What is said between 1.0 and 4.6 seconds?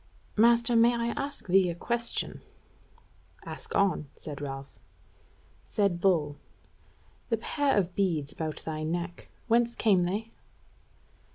ask thee a question?" "Ask on," said